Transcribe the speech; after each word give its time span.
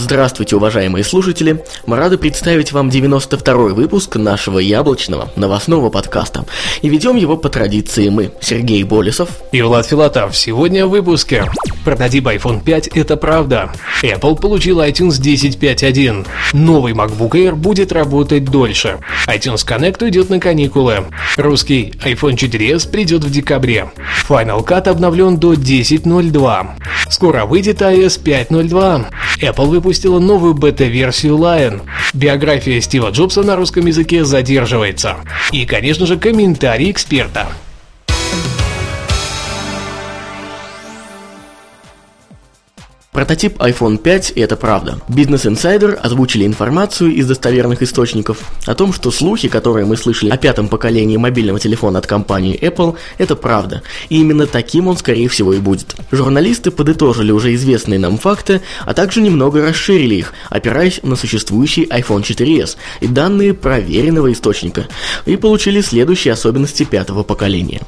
Здравствуйте, 0.00 0.56
уважаемые 0.56 1.04
слушатели! 1.04 1.62
Мы 1.84 1.98
рады 1.98 2.16
представить 2.16 2.72
вам 2.72 2.88
92-й 2.88 3.74
выпуск 3.74 4.16
нашего 4.16 4.58
яблочного 4.58 5.30
новостного 5.36 5.90
подкаста. 5.90 6.46
И 6.80 6.88
ведем 6.88 7.16
его 7.16 7.36
по 7.36 7.50
традиции 7.50 8.08
мы, 8.08 8.32
Сергей 8.40 8.82
Болесов 8.82 9.28
и 9.52 9.60
Влад 9.60 9.84
Филатов. 9.86 10.34
Сегодня 10.34 10.86
в 10.86 10.90
выпуске. 10.90 11.44
Прототип 11.84 12.26
iPhone 12.28 12.64
5– 12.64 12.88
это 12.94 13.18
правда. 13.18 13.72
Apple 14.02 14.40
получил 14.40 14.80
iTunes 14.80 15.20
10.5.1. 15.20 16.26
Новый 16.54 16.94
MacBook 16.94 17.32
Air 17.32 17.54
будет 17.54 17.92
работать 17.92 18.46
дольше. 18.46 19.00
iTunes 19.28 19.66
Connect 19.66 20.02
уйдет 20.02 20.30
на 20.30 20.40
каникулы. 20.40 21.04
Русский 21.36 21.92
iPhone 22.04 22.36
4s 22.36 22.90
придет 22.90 23.22
в 23.22 23.30
декабре. 23.30 23.90
Final 24.26 24.64
Cut 24.66 24.88
обновлен 24.88 25.36
до 25.36 25.52
10.02. 25.52 26.68
Скоро 27.10 27.44
выйдет 27.44 27.82
iOS 27.82 28.22
5.02. 28.22 29.06
Apple 29.42 29.80
выпустила 29.90 30.20
новую 30.20 30.54
бета-версию 30.54 31.34
Lion. 31.38 31.80
Биография 32.14 32.80
Стива 32.80 33.10
Джобса 33.10 33.42
на 33.42 33.56
русском 33.56 33.86
языке 33.86 34.24
задерживается. 34.24 35.16
И, 35.50 35.66
конечно 35.66 36.06
же, 36.06 36.16
комментарий 36.16 36.92
эксперта. 36.92 37.48
Прототип 43.20 43.58
iPhone 43.58 43.98
5– 43.98 44.32
и 44.34 44.40
это 44.40 44.56
правда. 44.56 44.98
Business 45.06 45.44
Insider 45.44 45.92
озвучили 45.92 46.46
информацию 46.46 47.12
из 47.12 47.26
достоверных 47.26 47.82
источников 47.82 48.38
о 48.64 48.74
том, 48.74 48.94
что 48.94 49.10
слухи, 49.10 49.48
которые 49.48 49.84
мы 49.84 49.98
слышали 49.98 50.30
о 50.30 50.38
пятом 50.38 50.68
поколении 50.68 51.18
мобильного 51.18 51.60
телефона 51.60 51.98
от 51.98 52.06
компании 52.06 52.58
Apple, 52.58 52.96
это 53.18 53.36
правда. 53.36 53.82
И 54.08 54.18
именно 54.18 54.46
таким 54.46 54.88
он, 54.88 54.96
скорее 54.96 55.28
всего, 55.28 55.52
и 55.52 55.58
будет. 55.58 55.96
Журналисты 56.10 56.70
подытожили 56.70 57.30
уже 57.30 57.54
известные 57.56 57.98
нам 57.98 58.16
факты, 58.16 58.62
а 58.86 58.94
также 58.94 59.20
немного 59.20 59.60
расширили 59.60 60.14
их, 60.14 60.32
опираясь 60.48 61.00
на 61.02 61.14
существующий 61.14 61.84
iPhone 61.84 62.22
4s 62.22 62.78
и 63.02 63.06
данные 63.06 63.52
проверенного 63.52 64.32
источника, 64.32 64.86
и 65.26 65.36
получили 65.36 65.82
следующие 65.82 66.32
особенности 66.32 66.84
пятого 66.84 67.22
поколения. 67.22 67.82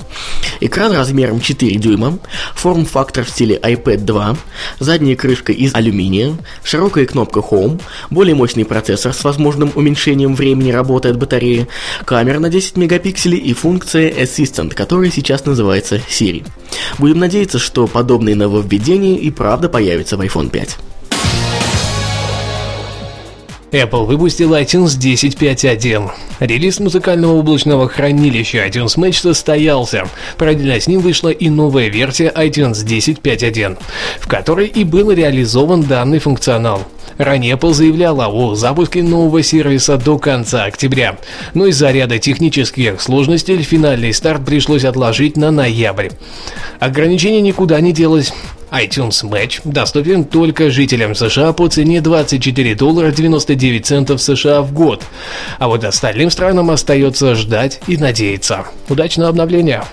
Экран 0.61 0.93
размером 0.93 1.41
4 1.41 1.75
дюйма, 1.77 2.19
форм-фактор 2.55 3.25
в 3.25 3.31
стиле 3.31 3.57
iPad 3.57 4.05
2, 4.05 4.37
задний 4.79 5.17
крышка 5.23 5.53
из 5.53 5.73
алюминия, 5.73 6.37
широкая 6.65 7.07
кнопка 7.07 7.39
Home, 7.39 7.81
более 8.11 8.35
мощный 8.35 8.65
процессор 8.65 9.13
с 9.13 9.23
возможным 9.23 9.71
уменьшением 9.77 10.35
времени 10.35 10.73
работы 10.73 11.11
от 11.11 11.17
батареи, 11.17 11.69
камера 12.05 12.41
на 12.41 12.49
10 12.49 12.77
мегапикселей 12.77 13.39
и 13.39 13.53
функция 13.53 14.11
Assistant, 14.11 14.75
которая 14.75 15.13
сейчас 15.13 15.47
называется 15.47 16.01
Siri. 16.11 16.45
Будем 16.99 17.21
надеяться, 17.21 17.61
что 17.61 17.87
подобные 17.87 18.35
нововведения 18.35 19.17
и 19.17 19.31
правда 19.31 19.69
появятся 19.69 20.17
в 20.17 20.23
iPhone 20.23 20.51
5. 20.51 20.77
Apple 23.73 24.05
выпустил 24.05 24.55
iTunes 24.55 24.99
10.5.1. 24.99 26.11
Релиз 26.41 26.79
музыкального 26.79 27.33
облачного 27.33 27.89
хранилища 27.89 28.67
iTunes 28.67 28.99
Match 28.99 29.21
состоялся. 29.23 30.07
Параллельно 30.37 30.79
с 30.79 30.87
ним 30.87 31.01
вышла 31.01 31.31
и 31.31 31.49
новая 31.49 31.89
версия 31.89 32.31
iTunes 32.37 32.85
10.5.1, 32.85 33.79
в 34.21 34.29
которой 34.29 34.67
и 34.67 34.85
был 34.85 35.11
реализован 35.11 35.83
данный 35.85 36.19
функционал. 36.19 36.83
Ранее 37.17 37.55
Apple 37.55 37.73
заявляла 37.73 38.27
о 38.27 38.55
запуске 38.55 39.03
нового 39.03 39.43
сервиса 39.43 39.97
до 39.97 40.19
конца 40.19 40.65
октября, 40.65 41.19
но 41.55 41.67
из-за 41.67 41.91
ряда 41.91 42.19
технических 42.19 43.01
сложностей 43.01 43.63
финальный 43.63 44.13
старт 44.13 44.45
пришлось 44.45 44.85
отложить 44.85 45.37
на 45.39 45.51
ноябрь. 45.51 46.11
Ограничение 46.79 47.41
никуда 47.41 47.81
не 47.81 47.93
делось 47.93 48.35
iTunes 48.73 49.23
Match 49.23 49.61
доступен 49.65 50.25
только 50.25 50.71
жителям 50.71 51.15
США 51.15 51.53
по 51.53 51.69
цене 51.69 52.01
24 52.01 52.75
доллара 52.75 53.11
99 53.11 53.87
центов 53.87 54.23
США 54.23 54.63
в 54.63 54.73
год. 54.73 55.03
А 55.59 55.69
вот 55.69 55.85
остальным 55.85 56.31
странам 56.31 56.71
остается 56.71 57.35
ждать 57.35 57.81
и 57.87 57.97
надеяться. 57.97 58.67
Удачного 58.89 59.29
обновления! 59.29 59.85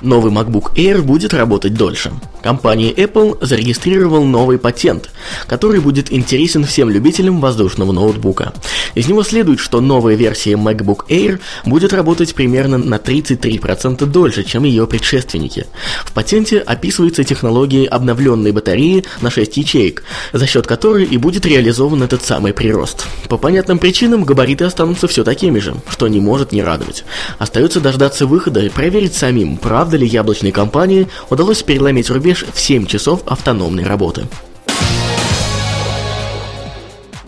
Новый 0.00 0.32
MacBook 0.32 0.74
Air 0.76 1.02
будет 1.02 1.34
работать 1.34 1.74
дольше. 1.74 2.12
Компания 2.42 2.90
Apple 2.90 3.44
зарегистрировал 3.44 4.24
новый 4.24 4.58
патент, 4.58 5.10
который 5.46 5.80
будет 5.80 6.10
интересен 6.10 6.64
всем 6.64 6.88
любителям 6.88 7.40
воздушного 7.40 7.92
ноутбука. 7.92 8.54
Из 8.94 9.08
него 9.08 9.22
следует, 9.22 9.60
что 9.60 9.80
новая 9.80 10.14
версия 10.14 10.52
MacBook 10.52 11.06
Air 11.08 11.38
будет 11.66 11.92
работать 11.92 12.34
примерно 12.34 12.78
на 12.78 12.94
33% 12.94 14.06
дольше, 14.06 14.42
чем 14.44 14.64
ее 14.64 14.86
предшественники. 14.86 15.66
В 16.04 16.12
патенте 16.12 16.58
описывается 16.58 17.24
технология 17.24 17.86
обновленной 17.86 18.52
батареи 18.52 19.04
на 19.20 19.30
6 19.30 19.56
ячеек, 19.58 20.02
за 20.32 20.46
счет 20.46 20.66
которой 20.66 21.04
и 21.04 21.18
будет 21.18 21.44
реализован 21.44 22.02
этот 22.02 22.24
самый 22.24 22.54
прирост. 22.54 23.06
По 23.28 23.36
понятным 23.36 23.78
причинам 23.78 24.24
габариты 24.24 24.64
останутся 24.64 25.08
все 25.08 25.24
такими 25.24 25.58
же, 25.58 25.74
что 25.90 26.08
не 26.08 26.20
может 26.20 26.52
не 26.52 26.62
радовать. 26.62 27.04
Остается 27.38 27.80
дождаться 27.80 28.26
выхода 28.26 28.60
и 28.60 28.70
проверить 28.70 29.14
самим, 29.14 29.58
правда 29.58 29.89
ли 29.96 30.06
яблочной 30.06 30.52
компании 30.52 31.08
удалось 31.30 31.62
переломить 31.62 32.10
рубеж 32.10 32.44
в 32.52 32.60
7 32.60 32.86
часов 32.86 33.22
автономной 33.26 33.84
работы 33.84 34.26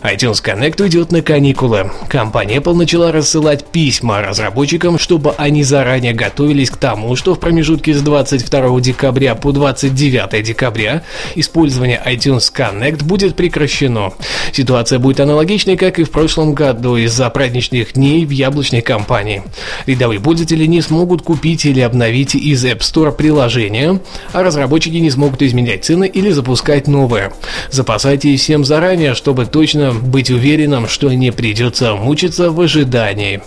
iTunes 0.03 0.43
Connect 0.43 0.81
уйдет 0.81 1.13
на 1.13 1.21
каникулы. 1.21 1.89
Компания 2.09 2.57
Apple 2.57 2.73
начала 2.73 3.13
рассылать 3.13 3.63
письма 3.63 4.21
разработчикам, 4.21 4.99
чтобы 4.99 5.33
они 5.37 5.63
заранее 5.63 6.13
готовились 6.13 6.69
к 6.69 6.75
тому, 6.75 7.15
что 7.15 7.35
в 7.35 7.39
промежутке 7.39 7.93
с 7.93 8.01
22 8.01 8.81
декабря 8.81 9.33
по 9.35 9.53
29 9.53 10.43
декабря 10.43 11.03
использование 11.35 12.01
iTunes 12.05 12.51
Connect 12.53 13.05
будет 13.05 13.37
прекращено. 13.37 14.11
Ситуация 14.51 14.99
будет 14.99 15.21
аналогичной, 15.21 15.77
как 15.77 15.99
и 15.99 16.03
в 16.03 16.11
прошлом 16.11 16.53
году 16.53 16.97
из-за 16.97 17.29
праздничных 17.29 17.93
дней 17.93 18.25
в 18.25 18.31
яблочной 18.31 18.81
компании. 18.81 19.41
Рядовые 19.85 20.19
пользователи 20.19 20.65
не 20.65 20.81
смогут 20.81 21.21
купить 21.21 21.65
или 21.65 21.79
обновить 21.79 22.35
из 22.35 22.65
App 22.65 22.79
Store 22.79 23.13
приложение, 23.13 24.01
а 24.33 24.43
разработчики 24.43 24.97
не 24.97 25.11
смогут 25.11 25.41
изменять 25.41 25.85
цены 25.85 26.07
или 26.13 26.29
запускать 26.31 26.87
новые. 26.87 27.31
Запасайтесь 27.71 28.41
всем 28.41 28.65
заранее, 28.65 29.15
чтобы 29.15 29.45
точно 29.45 29.92
быть 30.01 30.31
уверенным, 30.31 30.87
что 30.87 31.11
не 31.13 31.31
придется 31.31 31.95
мучиться 31.95 32.51
в 32.51 32.59
ожидании. 32.59 33.41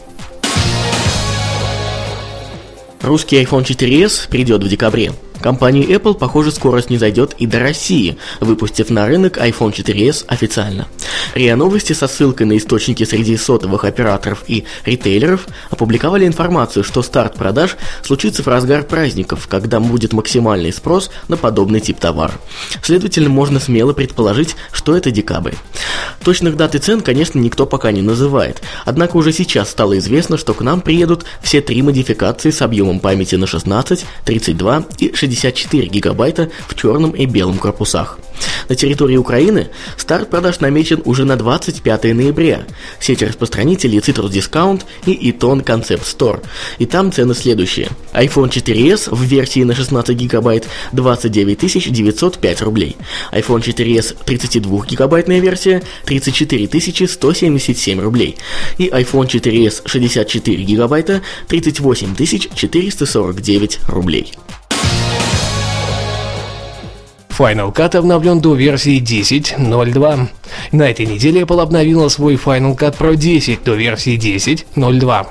Русский 3.02 3.42
iPhone 3.42 3.64
4s 3.64 4.28
придет 4.28 4.64
в 4.64 4.68
декабре. 4.68 5.12
Компания 5.40 5.84
Apple, 5.84 6.14
похоже, 6.14 6.50
скоро 6.50 6.80
снизойдет 6.80 7.34
и 7.38 7.46
до 7.46 7.60
России, 7.60 8.16
выпустив 8.40 8.90
на 8.90 9.06
рынок 9.06 9.38
iPhone 9.38 9.72
4s 9.72 10.24
официально. 10.26 10.86
РИА 11.34 11.56
Новости 11.56 11.92
со 11.92 12.08
ссылкой 12.08 12.46
на 12.46 12.56
источники 12.56 13.04
среди 13.04 13.36
сотовых 13.36 13.84
операторов 13.84 14.44
и 14.46 14.64
ритейлеров 14.84 15.46
опубликовали 15.70 16.26
информацию, 16.26 16.84
что 16.84 17.02
старт 17.02 17.34
продаж 17.34 17.76
случится 18.02 18.42
в 18.42 18.48
разгар 18.48 18.82
праздников, 18.82 19.46
когда 19.48 19.80
будет 19.80 20.12
максимальный 20.12 20.72
спрос 20.72 21.10
на 21.28 21.36
подобный 21.36 21.80
тип 21.80 21.98
товара. 22.00 22.34
Следовательно, 22.82 23.28
можно 23.28 23.60
смело 23.60 23.92
предположить, 23.92 24.56
что 24.72 24.96
это 24.96 25.10
декабрь. 25.10 25.54
Точных 26.24 26.56
дат 26.56 26.74
и 26.74 26.78
цен, 26.78 27.00
конечно, 27.02 27.38
никто 27.38 27.66
пока 27.66 27.92
не 27.92 28.02
называет, 28.02 28.62
однако 28.84 29.16
уже 29.16 29.32
сейчас 29.32 29.70
стало 29.70 29.98
известно, 29.98 30.38
что 30.38 30.54
к 30.54 30.62
нам 30.62 30.80
приедут 30.80 31.24
все 31.42 31.60
три 31.60 31.82
модификации 31.82 32.50
с 32.50 32.62
объемом 32.62 33.00
памяти 33.00 33.36
на 33.36 33.46
16, 33.46 34.04
32 34.24 34.84
и 34.98 35.14
60 35.14 35.35
64 35.36 35.86
гигабайта 35.88 36.50
в 36.66 36.74
черном 36.74 37.10
и 37.10 37.26
белом 37.26 37.58
корпусах. 37.58 38.18
На 38.68 38.74
территории 38.74 39.16
Украины 39.16 39.68
старт 39.96 40.30
продаж 40.30 40.60
намечен 40.60 41.00
уже 41.04 41.24
на 41.24 41.36
25 41.36 42.04
ноября. 42.14 42.64
Сеть 42.98 43.22
распространителей 43.22 43.98
Citrus 43.98 44.30
Discount 44.30 44.82
и 45.06 45.30
Eton 45.30 45.64
Concept 45.64 46.02
Store. 46.02 46.42
И 46.78 46.86
там 46.86 47.12
цены 47.12 47.34
следующие. 47.34 47.88
iPhone 48.12 48.50
4s 48.50 49.14
в 49.14 49.22
версии 49.22 49.62
на 49.62 49.74
16 49.74 50.16
гигабайт 50.16 50.66
29 50.92 51.92
905 51.92 52.62
рублей. 52.62 52.96
iPhone 53.32 53.62
4s 53.62 54.16
32 54.24 54.86
гигабайтная 54.86 55.40
версия 55.40 55.82
34 56.04 57.08
177 57.08 58.00
рублей. 58.00 58.36
И 58.78 58.88
iPhone 58.88 59.28
4s 59.28 59.82
64 59.86 60.64
гигабайта 60.64 61.22
38 61.48 62.16
449 62.16 63.78
рублей. 63.88 64.32
Final 67.38 67.70
Cut 67.74 67.94
обновлен 67.94 68.40
до 68.40 68.54
версии 68.54 68.98
10.02. 68.98 70.28
На 70.72 70.82
этой 70.88 71.04
неделе 71.04 71.42
Apple 71.42 71.60
обновила 71.60 72.08
свой 72.08 72.36
Final 72.36 72.74
Cut 72.74 72.96
Pro 72.96 73.14
10 73.14 73.62
до 73.62 73.74
версии 73.74 74.16
10.02. 74.16 75.26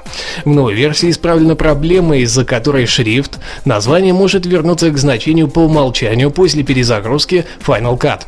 В 0.46 0.50
новой 0.50 0.75
версии 0.75 1.10
исправлена 1.10 1.56
проблема, 1.56 2.18
из-за 2.18 2.46
которой 2.46 2.86
шрифт 2.86 3.40
название 3.66 4.13
может 4.13 4.46
вернуться 4.46 4.92
к 4.92 4.98
значению 5.00 5.48
по 5.48 5.62
умолчанию 5.62 6.30
после 6.30 6.62
перезагрузки 6.62 7.46
Final 7.66 7.98
Cut. 7.98 8.22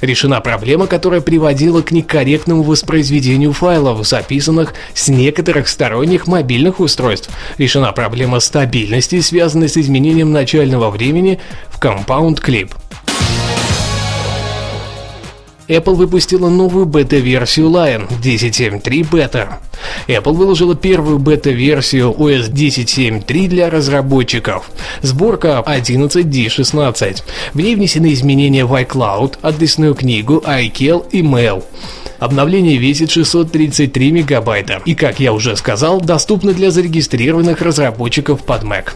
Решена 0.00 0.40
проблема, 0.40 0.86
которая 0.86 1.20
приводила 1.20 1.82
к 1.82 1.90
некорректному 1.90 2.62
воспроизведению 2.62 3.52
файлов, 3.52 4.06
записанных 4.06 4.72
с 4.94 5.08
некоторых 5.08 5.68
сторонних 5.68 6.28
мобильных 6.28 6.80
устройств. 6.80 7.28
Решена 7.58 7.92
проблема 7.92 8.40
стабильности, 8.40 9.20
связанная 9.20 9.68
с 9.68 9.76
изменением 9.76 10.32
начального 10.32 10.88
времени 10.88 11.38
в 11.68 11.78
Compound 11.78 12.42
Clip. 12.42 12.70
Apple 15.68 15.94
выпустила 15.94 16.48
новую 16.48 16.86
бета-версию 16.86 17.66
Lion 17.66 18.08
10.7.3 18.22 19.06
бета. 19.10 19.58
Apple 20.06 20.32
выложила 20.32 20.74
первую 20.74 21.18
бета-версию 21.18 22.14
OS 22.18 22.50
10.7.3 22.50 23.48
для 23.48 23.70
разработчиков. 23.70 24.70
Сборка 25.02 25.62
11D16. 25.66 27.22
В 27.52 27.60
ней 27.60 27.74
внесены 27.74 28.12
изменения 28.14 28.64
в 28.64 28.72
iCloud, 28.72 29.38
адресную 29.42 29.94
книгу, 29.94 30.42
iCal 30.46 31.06
и 31.10 31.22
Mail. 31.22 31.62
Обновление 32.18 32.78
весит 32.78 33.10
633 33.10 34.10
мегабайта 34.10 34.82
и, 34.84 34.94
как 34.94 35.20
я 35.20 35.32
уже 35.32 35.54
сказал, 35.56 36.00
доступно 36.00 36.52
для 36.52 36.70
зарегистрированных 36.70 37.60
разработчиков 37.60 38.42
под 38.42 38.64
Mac. 38.64 38.94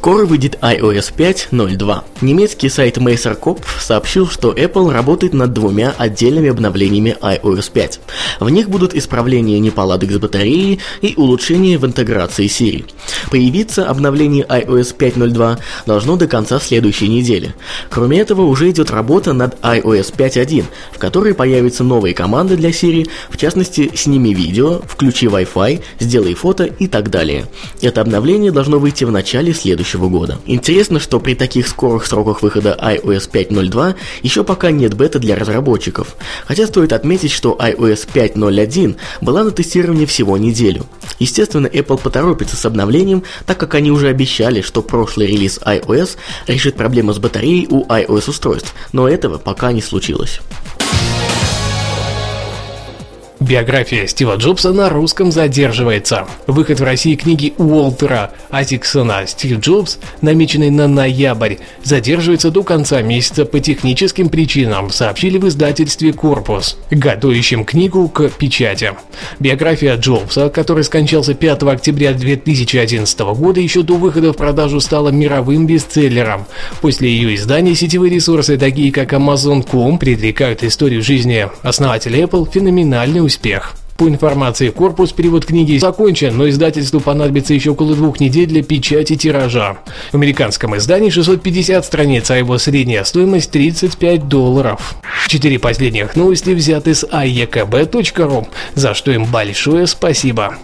Скоро 0.00 0.24
выйдет 0.24 0.56
iOS 0.62 1.12
5.02. 1.14 2.00
Немецкий 2.22 2.70
сайт 2.70 2.96
MacerCopf 2.96 3.66
сообщил, 3.78 4.26
что 4.26 4.50
Apple 4.50 4.90
работает 4.90 5.34
над 5.34 5.52
двумя 5.52 5.94
отдельными 5.98 6.48
обновлениями 6.48 7.18
iOS 7.20 7.70
5. 7.70 8.00
В 8.40 8.48
них 8.48 8.70
будут 8.70 8.94
исправления 8.94 9.58
неполадок 9.58 10.10
с 10.10 10.16
батареей 10.16 10.80
и 11.02 11.12
улучшения 11.18 11.76
в 11.76 11.84
интеграции 11.84 12.46
Siri. 12.46 12.86
Появиться 13.30 13.90
обновление 13.90 14.46
iOS 14.46 14.96
5.02 14.96 15.58
должно 15.84 16.16
до 16.16 16.26
конца 16.26 16.60
следующей 16.60 17.08
недели. 17.08 17.54
Кроме 17.90 18.20
этого, 18.20 18.46
уже 18.46 18.70
идет 18.70 18.90
работа 18.90 19.34
над 19.34 19.60
iOS 19.60 20.16
5.1, 20.16 20.64
в 20.92 20.98
которой 20.98 21.34
появятся 21.34 21.84
новые 21.84 22.14
команды 22.14 22.56
для 22.56 22.70
Siri, 22.70 23.06
в 23.28 23.36
частности, 23.36 23.90
сними 23.94 24.32
видео, 24.32 24.80
включи 24.88 25.26
Wi-Fi, 25.26 25.82
сделай 25.98 26.32
фото 26.32 26.64
и 26.64 26.86
так 26.86 27.10
далее. 27.10 27.44
Это 27.82 28.00
обновление 28.00 28.50
должно 28.50 28.78
выйти 28.78 29.04
в 29.04 29.10
начале 29.10 29.52
следующего 29.52 29.89
следующего 29.90 30.08
года. 30.08 30.38
Интересно, 30.46 31.00
что 31.00 31.20
при 31.20 31.34
таких 31.34 31.66
скорых 31.68 32.06
сроках 32.06 32.42
выхода 32.42 32.78
iOS 32.80 33.30
5.02 33.30 33.94
еще 34.22 34.44
пока 34.44 34.70
нет 34.70 34.94
бета 34.94 35.18
для 35.18 35.36
разработчиков. 35.36 36.16
Хотя 36.46 36.66
стоит 36.66 36.92
отметить, 36.92 37.32
что 37.32 37.58
iOS 37.60 38.08
5.01 38.12 38.96
была 39.20 39.44
на 39.44 39.50
тестировании 39.50 40.06
всего 40.06 40.36
неделю. 40.38 40.86
Естественно, 41.18 41.66
Apple 41.66 42.00
поторопится 42.00 42.56
с 42.56 42.64
обновлением, 42.64 43.24
так 43.46 43.58
как 43.58 43.74
они 43.74 43.90
уже 43.90 44.08
обещали, 44.08 44.62
что 44.62 44.82
прошлый 44.82 45.26
релиз 45.26 45.58
iOS 45.58 46.16
решит 46.46 46.76
проблемы 46.76 47.12
с 47.12 47.18
батареей 47.18 47.66
у 47.68 47.84
iOS 47.86 48.30
устройств, 48.30 48.74
но 48.92 49.08
этого 49.08 49.38
пока 49.38 49.72
не 49.72 49.82
случилось. 49.82 50.40
Биография 53.40 54.06
Стива 54.06 54.36
Джобса 54.36 54.70
на 54.70 54.90
русском 54.90 55.32
задерживается. 55.32 56.26
Выход 56.46 56.78
в 56.78 56.84
России 56.84 57.14
книги 57.14 57.54
Уолтера 57.56 58.32
Атиксона 58.50 59.26
«Стив 59.26 59.60
Джобс», 59.60 59.98
намеченный 60.20 60.68
на 60.68 60.86
ноябрь, 60.86 61.54
задерживается 61.82 62.50
до 62.50 62.62
конца 62.62 63.00
месяца 63.00 63.46
по 63.46 63.58
техническим 63.58 64.28
причинам, 64.28 64.90
сообщили 64.90 65.38
в 65.38 65.48
издательстве 65.48 66.12
«Корпус», 66.12 66.76
готовящем 66.90 67.64
книгу 67.64 68.10
к 68.10 68.28
печати. 68.28 68.92
Биография 69.38 69.96
Джобса, 69.96 70.50
который 70.50 70.84
скончался 70.84 71.32
5 71.32 71.62
октября 71.62 72.12
2011 72.12 73.20
года, 73.20 73.58
еще 73.58 73.82
до 73.82 73.94
выхода 73.94 74.34
в 74.34 74.36
продажу 74.36 74.80
стала 74.80 75.08
мировым 75.08 75.66
бестселлером. 75.66 76.44
После 76.82 77.08
ее 77.08 77.34
издания 77.36 77.74
сетевые 77.74 78.12
ресурсы, 78.14 78.58
такие 78.58 78.92
как 78.92 79.14
Amazon.com, 79.14 79.98
предрекают 79.98 80.62
историю 80.62 81.02
жизни 81.02 81.48
основателя 81.62 82.24
Apple 82.24 82.46
феноменальный 82.52 83.29
успех. 83.30 83.76
По 83.96 84.08
информации 84.08 84.70
корпус, 84.70 85.12
перевод 85.12 85.44
книги 85.44 85.78
закончен, 85.78 86.36
но 86.36 86.48
издательству 86.48 87.00
понадобится 87.00 87.54
еще 87.54 87.70
около 87.70 87.94
двух 87.94 88.18
недель 88.18 88.48
для 88.48 88.62
печати 88.62 89.14
тиража. 89.14 89.76
В 90.10 90.14
американском 90.14 90.76
издании 90.76 91.10
650 91.10 91.84
страниц, 91.84 92.30
а 92.30 92.36
его 92.36 92.58
средняя 92.58 93.04
стоимость 93.04 93.50
35 93.52 94.26
долларов. 94.26 94.96
Четыре 95.28 95.58
последних 95.58 96.16
новости 96.16 96.50
взяты 96.50 96.94
с 96.94 97.04
aekb.ru, 97.04 98.48
за 98.74 98.94
что 98.94 99.12
им 99.12 99.26
большое 99.26 99.86
спасибо. 99.86 100.56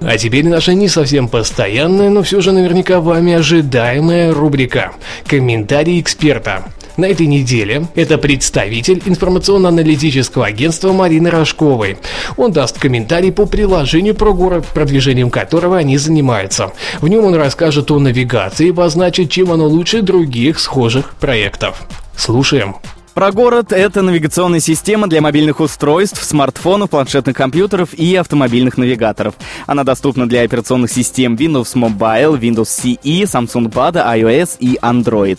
А 0.00 0.18
теперь 0.18 0.48
наша 0.48 0.74
не 0.74 0.88
совсем 0.88 1.28
постоянная, 1.28 2.10
но 2.10 2.22
все 2.22 2.40
же 2.40 2.52
наверняка 2.52 3.00
вами 3.00 3.34
ожидаемая 3.34 4.32
рубрика 4.34 4.92
«Комментарий 5.26 6.00
эксперта». 6.00 6.64
На 6.96 7.06
этой 7.06 7.26
неделе 7.26 7.86
это 7.96 8.18
представитель 8.18 9.02
информационно-аналитического 9.04 10.46
агентства 10.46 10.92
Марины 10.92 11.28
Рожковой. 11.28 11.98
Он 12.36 12.52
даст 12.52 12.78
комментарий 12.78 13.32
по 13.32 13.46
приложению 13.46 14.14
про 14.14 14.32
город, 14.32 14.64
продвижением 14.72 15.30
которого 15.30 15.76
они 15.76 15.98
занимаются. 15.98 16.72
В 17.00 17.08
нем 17.08 17.24
он 17.24 17.34
расскажет 17.34 17.90
о 17.90 17.98
навигации 17.98 18.68
и 18.68 18.70
обозначит, 18.70 19.30
чем 19.30 19.50
оно 19.50 19.66
лучше 19.66 20.02
других 20.02 20.60
схожих 20.60 21.14
проектов. 21.14 21.82
Слушаем. 22.16 22.76
Прогород— 23.14 23.66
это 23.72 24.02
навигационная 24.02 24.58
система 24.58 25.06
для 25.06 25.20
мобильных 25.20 25.60
устройств, 25.60 26.22
смартфонов, 26.24 26.90
планшетных 26.90 27.36
компьютеров 27.36 27.94
и 27.94 28.16
автомобильных 28.16 28.76
навигаторов. 28.76 29.34
Она 29.66 29.84
доступна 29.84 30.28
для 30.28 30.42
операционных 30.42 30.90
систем 30.90 31.36
Windows 31.36 31.74
Mobile, 31.74 32.40
Windows 32.40 32.64
CE, 32.64 33.22
Samsung 33.22 33.72
Bada, 33.72 34.04
iOS 34.16 34.56
и 34.58 34.78
Android. 34.82 35.38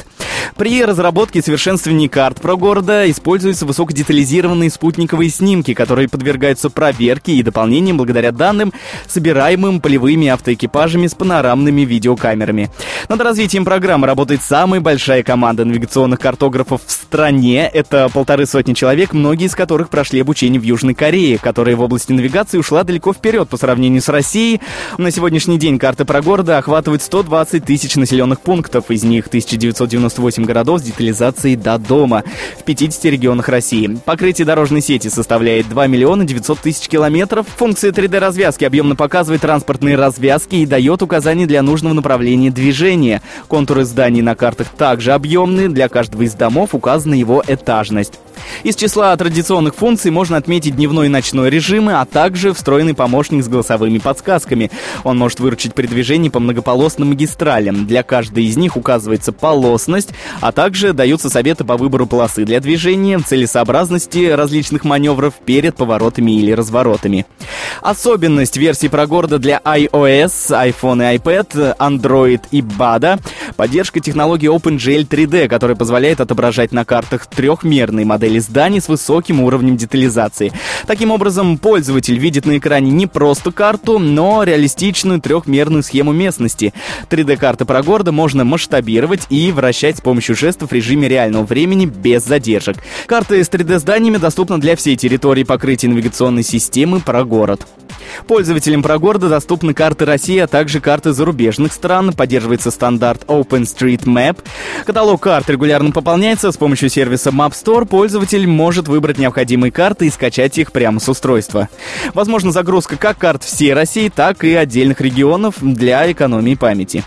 При 0.57 0.83
разработке 0.83 1.39
и 1.39 1.41
совершенствовании 1.41 2.07
карт 2.07 2.41
про 2.41 2.55
города 2.55 3.09
используются 3.09 3.65
высокодетализированные 3.65 4.69
спутниковые 4.69 5.29
снимки, 5.29 5.73
которые 5.73 6.07
подвергаются 6.07 6.69
проверке 6.69 7.33
и 7.33 7.43
дополнениям 7.43 7.97
благодаря 7.97 8.31
данным, 8.31 8.73
собираемым 9.07 9.81
полевыми 9.81 10.27
автоэкипажами 10.27 11.07
с 11.07 11.13
панорамными 11.13 11.81
видеокамерами. 11.81 12.69
Над 13.09 13.21
развитием 13.21 13.65
программы 13.65 14.07
работает 14.07 14.41
самая 14.41 14.81
большая 14.81 15.23
команда 15.23 15.65
навигационных 15.65 16.19
картографов 16.19 16.81
в 16.85 16.91
стране. 16.91 17.69
Это 17.71 18.09
полторы 18.13 18.45
сотни 18.45 18.73
человек, 18.73 19.13
многие 19.13 19.45
из 19.45 19.55
которых 19.55 19.89
прошли 19.89 20.21
обучение 20.21 20.59
в 20.59 20.63
Южной 20.63 20.93
Корее, 20.93 21.37
которая 21.37 21.75
в 21.75 21.81
области 21.81 22.11
навигации 22.11 22.57
ушла 22.57 22.83
далеко 22.83 23.13
вперед 23.13 23.49
по 23.49 23.57
сравнению 23.57 24.01
с 24.01 24.09
Россией. 24.09 24.61
На 24.97 25.11
сегодняшний 25.11 25.57
день 25.57 25.79
карты 25.79 26.05
про 26.05 26.21
города 26.21 26.57
охватывают 26.57 27.01
120 27.01 27.63
тысяч 27.63 27.95
населенных 27.95 28.41
пунктов, 28.41 28.91
из 28.91 29.03
них 29.03 29.27
1998 29.27 30.34
городов 30.43 30.81
с 30.81 30.83
детализацией 30.83 31.55
до 31.55 31.77
дома 31.77 32.23
в 32.59 32.63
50 32.63 33.05
регионах 33.05 33.49
России. 33.49 33.97
Покрытие 34.05 34.45
дорожной 34.45 34.81
сети 34.81 35.07
составляет 35.07 35.69
2 35.69 35.87
миллиона 35.87 36.25
900 36.25 36.59
тысяч 36.59 36.87
километров. 36.87 37.47
Функция 37.57 37.91
3D-развязки 37.91 38.65
объемно 38.65 38.95
показывает 38.95 39.41
транспортные 39.41 39.95
развязки 39.95 40.55
и 40.55 40.65
дает 40.65 41.01
указания 41.01 41.45
для 41.45 41.61
нужного 41.61 41.93
направления 41.93 42.51
движения. 42.51 43.21
Контуры 43.47 43.85
зданий 43.85 44.21
на 44.21 44.35
картах 44.35 44.67
также 44.69 45.13
объемные. 45.13 45.69
Для 45.69 45.87
каждого 45.89 46.23
из 46.23 46.33
домов 46.33 46.73
указана 46.73 47.13
его 47.13 47.43
этажность. 47.47 48.19
Из 48.63 48.75
числа 48.75 49.15
традиционных 49.15 49.75
функций 49.75 50.11
можно 50.11 50.37
отметить 50.37 50.75
дневной 50.75 51.07
и 51.07 51.09
ночной 51.09 51.49
режимы, 51.49 51.99
а 51.99 52.05
также 52.05 52.53
встроенный 52.53 52.93
помощник 52.93 53.43
с 53.43 53.47
голосовыми 53.47 53.99
подсказками. 53.99 54.71
Он 55.03 55.17
может 55.17 55.39
выручить 55.39 55.73
при 55.73 55.87
движении 55.87 56.29
по 56.29 56.39
многополосным 56.39 57.09
магистралям. 57.09 57.85
Для 57.85 58.03
каждой 58.03 58.45
из 58.45 58.57
них 58.57 58.77
указывается 58.77 59.31
полосность, 59.31 60.09
а 60.41 60.51
также 60.51 60.93
даются 60.93 61.29
советы 61.29 61.63
по 61.63 61.77
выбору 61.77 62.05
полосы 62.05 62.45
для 62.45 62.59
движения, 62.59 63.19
целесообразности 63.19 64.29
различных 64.29 64.83
маневров 64.83 65.35
перед 65.45 65.75
поворотами 65.75 66.31
или 66.31 66.51
разворотами. 66.51 67.25
Особенность 67.81 68.57
версии 68.57 68.87
про 68.87 69.07
города 69.07 69.39
для 69.39 69.61
iOS, 69.63 70.49
iPhone 70.49 71.13
и 71.13 71.17
iPad, 71.17 71.77
Android 71.77 72.41
и 72.51 72.61
BADA— 72.61 73.19
поддержка 73.55 73.99
технологии 73.99 74.49
OpenGL 74.49 75.07
3D, 75.07 75.47
которая 75.47 75.75
позволяет 75.75 76.21
отображать 76.21 76.71
на 76.71 76.85
картах 76.85 77.27
трехмерные 77.27 78.05
модели 78.05 78.39
зданий 78.39 78.81
с 78.81 78.87
высоким 78.87 79.41
уровнем 79.41 79.77
детализации. 79.77 80.51
Таким 80.87 81.11
образом, 81.11 81.57
пользователь 81.57 82.17
видит 82.17 82.45
на 82.45 82.57
экране 82.57 82.91
не 82.91 83.07
просто 83.07 83.51
карту, 83.51 83.99
но 83.99 84.43
реалистичную 84.43 85.21
трехмерную 85.21 85.83
схему 85.83 86.11
местности. 86.11 86.73
3D-карты 87.09 87.65
про 87.65 87.81
города 87.83 88.11
можно 88.11 88.43
масштабировать 88.43 89.27
и 89.29 89.51
вращать 89.51 90.01
помощью 90.05 90.35
жестов 90.35 90.69
в 90.69 90.73
режиме 90.73 91.09
реального 91.09 91.43
времени 91.43 91.87
без 91.87 92.23
задержек. 92.23 92.77
Карты 93.07 93.43
с 93.43 93.49
3D-зданиями 93.49 94.17
доступны 94.17 94.59
для 94.59 94.75
всей 94.75 94.95
территории 94.95 95.43
покрытия 95.43 95.87
навигационной 95.87 96.43
системы 96.43 96.99
про 96.99 97.25
город. 97.25 97.65
Пользователям 98.27 98.81
ProGordo 98.81 99.29
доступны 99.29 99.73
карты 99.73 100.05
России, 100.05 100.37
а 100.39 100.47
также 100.47 100.79
карты 100.79 101.13
зарубежных 101.13 101.73
стран. 101.73 102.13
Поддерживается 102.13 102.71
стандарт 102.71 103.23
OpenStreetMap. 103.27 104.37
Каталог 104.85 105.21
карт 105.21 105.49
регулярно 105.49 105.91
пополняется. 105.91 106.51
С 106.51 106.57
помощью 106.57 106.89
сервиса 106.89 107.29
Map 107.29 107.51
Store 107.51 107.85
пользователь 107.85 108.47
может 108.47 108.87
выбрать 108.87 109.17
необходимые 109.17 109.71
карты 109.71 110.07
и 110.07 110.09
скачать 110.09 110.57
их 110.57 110.71
прямо 110.71 110.99
с 110.99 111.09
устройства. 111.09 111.69
Возможно 112.13 112.51
загрузка 112.51 112.97
как 112.97 113.17
карт 113.17 113.43
всей 113.43 113.73
России, 113.73 114.09
так 114.09 114.43
и 114.43 114.53
отдельных 114.53 115.01
регионов 115.01 115.55
для 115.61 116.11
экономии 116.11 116.55
памяти. 116.55 117.03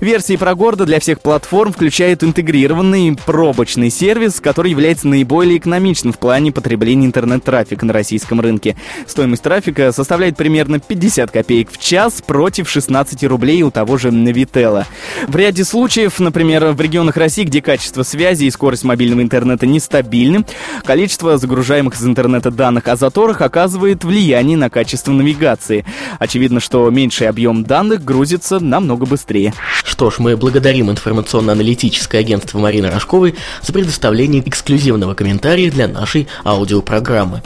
Версии 0.00 0.36
ProGordo 0.36 0.84
для 0.84 1.00
всех 1.00 1.20
платформ 1.20 1.72
включают 1.72 2.22
интегрированный 2.22 3.16
пробочный 3.26 3.90
сервис, 3.90 4.40
который 4.40 4.70
является 4.70 5.08
наиболее 5.08 5.58
экономичным 5.58 6.12
в 6.12 6.18
плане 6.18 6.52
потребления 6.52 7.06
интернет-трафика 7.06 7.84
на 7.84 7.92
российском 7.92 8.40
рынке. 8.40 8.76
Стоимость 9.06 9.42
трафика 9.42 9.92
составляет 9.92 10.36
примерно 10.40 10.78
50 10.78 11.30
копеек 11.30 11.70
в 11.70 11.76
час 11.76 12.22
против 12.26 12.66
16 12.66 13.24
рублей 13.24 13.62
у 13.62 13.70
того 13.70 13.98
же 13.98 14.10
Навителла. 14.10 14.86
В 15.28 15.36
ряде 15.36 15.66
случаев, 15.66 16.18
например, 16.18 16.68
в 16.68 16.80
регионах 16.80 17.18
России, 17.18 17.44
где 17.44 17.60
качество 17.60 18.04
связи 18.04 18.44
и 18.44 18.50
скорость 18.50 18.84
мобильного 18.84 19.20
интернета 19.20 19.66
нестабильны, 19.66 20.46
количество 20.82 21.36
загружаемых 21.36 21.94
из 21.94 22.06
интернета 22.06 22.50
данных 22.50 22.88
о 22.88 22.96
заторах 22.96 23.42
оказывает 23.42 24.02
влияние 24.02 24.56
на 24.56 24.70
качество 24.70 25.12
навигации. 25.12 25.84
Очевидно, 26.18 26.60
что 26.60 26.88
меньший 26.88 27.28
объем 27.28 27.62
данных 27.62 28.02
грузится 28.02 28.60
намного 28.60 29.04
быстрее. 29.04 29.52
Что 29.84 30.10
ж, 30.10 30.20
мы 30.20 30.38
благодарим 30.38 30.90
информационно-аналитическое 30.90 32.22
агентство 32.22 32.58
Марины 32.58 32.88
Рожковой 32.88 33.34
за 33.60 33.74
предоставление 33.74 34.42
эксклюзивного 34.48 35.12
комментария 35.12 35.70
для 35.70 35.86
нашей 35.86 36.28
аудиопрограммы. 36.46 37.42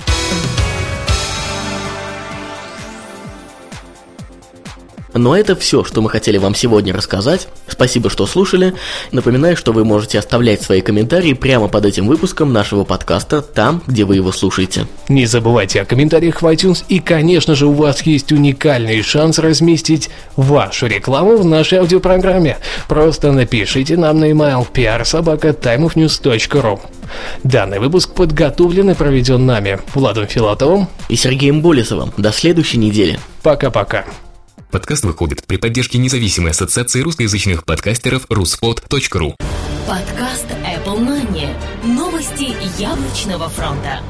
Но 5.15 5.37
это 5.37 5.55
все, 5.55 5.85
что 5.85 6.03
мы 6.03 6.11
хотели 6.11 6.39
вам 6.39 6.55
сегодня 6.55 6.93
рассказать. 6.93 7.49
Спасибо, 7.69 8.11
что 8.11 8.27
слушали. 8.27 8.75
Напоминаю, 9.13 9.57
что 9.57 9.73
вы 9.73 9.85
можете 9.85 10.19
оставлять 10.19 10.63
свои 10.63 10.81
комментарии 10.81 11.33
прямо 11.33 11.69
под 11.69 11.87
этим 11.87 12.09
выпуском 12.09 12.53
нашего 12.53 12.85
подкаста, 12.85 13.41
там, 13.41 13.83
где 13.87 14.05
вы 14.05 14.17
его 14.17 14.33
слушаете. 14.33 14.87
Не 15.09 15.27
забывайте 15.27 15.81
о 15.81 15.85
комментариях 15.85 16.43
в 16.43 16.47
iTunes 16.47 16.85
и, 16.89 16.99
конечно 16.99 17.55
же, 17.55 17.67
у 17.67 17.73
вас 17.73 18.03
есть 18.03 18.33
уникальный 18.33 19.03
шанс 19.03 19.39
разместить 19.39 20.11
вашу 20.37 20.87
рекламу 20.87 21.37
в 21.37 21.45
нашей 21.45 21.79
аудиопрограмме. 21.79 22.59
Просто 22.89 23.31
напишите 23.31 23.97
нам 23.97 24.19
на 24.19 24.31
email 24.31 24.67
prsobaka.timeofnews.ru 24.73 26.81
Данный 27.45 27.79
выпуск 27.79 28.15
подготовлен 28.15 28.91
и 28.91 28.95
проведен 28.95 29.47
нами, 29.47 29.79
Владом 29.95 30.27
Филатовым 30.27 30.89
и 31.09 31.17
Сергеем 31.17 31.61
Болесовым. 31.61 32.13
До 32.17 32.33
следующей 32.33 32.79
недели. 32.79 33.19
Пока-пока. 33.43 34.05
Подкаст 34.75 35.05
выходит 35.05 35.45
при 35.47 35.57
поддержке 35.57 35.99
независимой 35.99 36.51
ассоциации 36.51 37.01
русскоязычных 37.01 37.65
подкастеров 37.65 38.27
ruspod.ru 38.27 39.37
Подкаст 39.87 40.47
Apple 40.51 40.99
Money. 40.99 41.55
Новости 41.85 42.57
яблочного 42.83 43.49
фронта. 43.49 44.01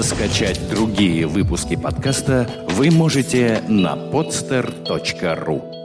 Скачать 0.00 0.68
другие 0.68 1.28
выпуски 1.28 1.76
подкаста 1.76 2.66
вы 2.70 2.90
можете 2.90 3.62
на 3.68 3.94
podster.ru 3.94 5.77